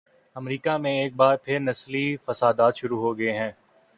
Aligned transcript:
امریکہ 0.35 0.77
میں 0.77 0.91
ایک 1.01 1.15
بار 1.15 1.35
پھر 1.37 1.59
نسلی 1.59 2.05
فسادات 2.17 2.75
شروع 2.75 2.99
ہوگئے 3.01 3.31
ہیں۔ 3.31 3.51